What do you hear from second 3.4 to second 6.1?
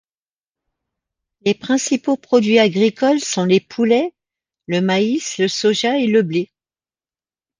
les poulets, le maïs, le soja et